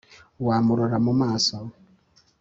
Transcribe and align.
Wamurora 0.45 0.97
mu 1.05 1.13
maso 1.21 1.55